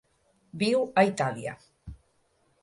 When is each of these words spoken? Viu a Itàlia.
Viu 0.63 0.81
a 1.01 1.03
Itàlia. 1.09 1.55